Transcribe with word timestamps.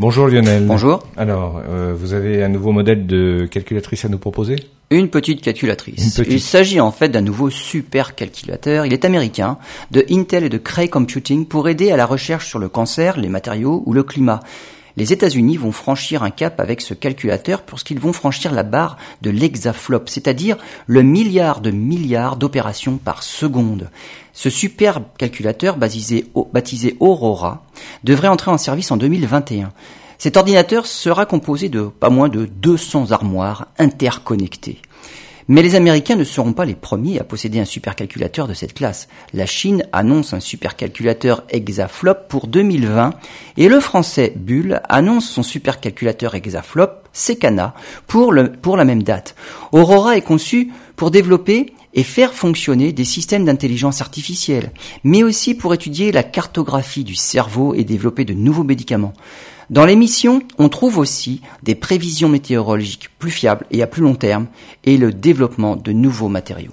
Bonjour 0.00 0.28
Lionel. 0.28 0.64
Bonjour. 0.64 1.02
Alors, 1.18 1.60
euh, 1.68 1.94
vous 1.94 2.14
avez 2.14 2.42
un 2.42 2.48
nouveau 2.48 2.72
modèle 2.72 3.06
de 3.06 3.46
calculatrice 3.50 4.06
à 4.06 4.08
nous 4.08 4.16
proposer? 4.16 4.56
Une 4.88 5.10
petite 5.10 5.42
calculatrice. 5.42 6.02
Une 6.02 6.24
petite. 6.24 6.32
Il 6.32 6.40
s'agit 6.40 6.80
en 6.80 6.90
fait 6.90 7.10
d'un 7.10 7.20
nouveau 7.20 7.50
supercalculateur. 7.50 8.86
Il 8.86 8.94
est 8.94 9.04
américain, 9.04 9.58
de 9.90 10.02
Intel 10.10 10.44
et 10.44 10.48
de 10.48 10.56
Cray 10.56 10.88
Computing 10.88 11.44
pour 11.44 11.68
aider 11.68 11.90
à 11.90 11.98
la 11.98 12.06
recherche 12.06 12.48
sur 12.48 12.58
le 12.58 12.70
cancer, 12.70 13.18
les 13.18 13.28
matériaux 13.28 13.82
ou 13.84 13.92
le 13.92 14.02
climat. 14.02 14.40
Les 14.96 15.12
États-Unis 15.12 15.58
vont 15.58 15.70
franchir 15.70 16.22
un 16.22 16.30
cap 16.30 16.60
avec 16.60 16.80
ce 16.80 16.94
calculateur 16.94 17.60
puisqu'ils 17.60 18.00
vont 18.00 18.14
franchir 18.14 18.52
la 18.52 18.62
barre 18.62 18.96
de 19.20 19.28
l'hexaflop, 19.28 20.04
c'est-à-dire 20.06 20.56
le 20.86 21.02
milliard 21.02 21.60
de 21.60 21.70
milliards 21.70 22.36
d'opérations 22.36 22.96
par 22.96 23.22
seconde. 23.22 23.90
Ce 24.32 24.48
superbe 24.48 25.04
calculateur 25.18 25.76
baptisé, 25.76 26.24
baptisé 26.54 26.96
Aurora 27.00 27.64
devrait 28.04 28.28
entrer 28.28 28.50
en 28.50 28.58
service 28.58 28.90
en 28.90 28.96
2021. 28.96 29.72
Cet 30.18 30.36
ordinateur 30.36 30.86
sera 30.86 31.24
composé 31.24 31.68
de 31.68 31.82
pas 31.82 32.10
moins 32.10 32.28
de 32.28 32.44
200 32.44 33.10
armoires 33.10 33.68
interconnectées. 33.78 34.82
Mais 35.48 35.62
les 35.62 35.74
Américains 35.74 36.14
ne 36.14 36.22
seront 36.22 36.52
pas 36.52 36.64
les 36.64 36.76
premiers 36.76 37.18
à 37.18 37.24
posséder 37.24 37.58
un 37.58 37.64
supercalculateur 37.64 38.46
de 38.46 38.54
cette 38.54 38.72
classe. 38.72 39.08
La 39.34 39.46
Chine 39.46 39.84
annonce 39.92 40.32
un 40.32 40.38
supercalculateur 40.38 41.42
hexaflop 41.48 42.28
pour 42.28 42.46
2020 42.46 43.14
et 43.56 43.68
le 43.68 43.80
français 43.80 44.32
Bull 44.36 44.80
annonce 44.88 45.28
son 45.28 45.42
supercalculateur 45.42 46.36
hexaflop 46.36 46.90
Secana 47.12 47.74
pour, 48.06 48.32
pour 48.62 48.76
la 48.76 48.84
même 48.84 49.02
date. 49.02 49.34
Aurora 49.72 50.16
est 50.16 50.22
conçu 50.22 50.70
pour 50.94 51.10
développer 51.10 51.72
et 51.94 52.02
faire 52.02 52.34
fonctionner 52.34 52.92
des 52.92 53.04
systèmes 53.04 53.44
d'intelligence 53.44 54.00
artificielle, 54.00 54.72
mais 55.04 55.22
aussi 55.22 55.54
pour 55.54 55.74
étudier 55.74 56.12
la 56.12 56.22
cartographie 56.22 57.04
du 57.04 57.14
cerveau 57.14 57.74
et 57.74 57.84
développer 57.84 58.24
de 58.24 58.34
nouveaux 58.34 58.64
médicaments. 58.64 59.12
Dans 59.70 59.86
l'émission, 59.86 60.42
on 60.58 60.68
trouve 60.68 60.98
aussi 60.98 61.42
des 61.62 61.74
prévisions 61.74 62.28
météorologiques 62.28 63.08
plus 63.18 63.30
fiables 63.30 63.66
et 63.70 63.82
à 63.82 63.86
plus 63.86 64.02
long 64.02 64.14
terme 64.14 64.46
et 64.84 64.96
le 64.96 65.12
développement 65.12 65.76
de 65.76 65.92
nouveaux 65.92 66.28
matériaux. 66.28 66.72